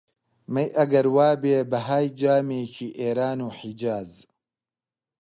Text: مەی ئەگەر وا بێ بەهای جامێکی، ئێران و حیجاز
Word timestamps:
مەی 0.53 0.69
ئەگەر 0.77 1.07
وا 1.15 1.29
بێ 1.41 1.57
بەهای 1.71 2.07
جامێکی، 2.19 2.95
ئێران 2.99 3.39
و 3.43 3.49
حیجاز 3.59 4.11